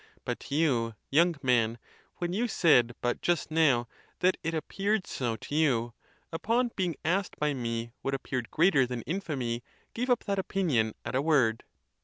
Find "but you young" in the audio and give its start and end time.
0.25-1.35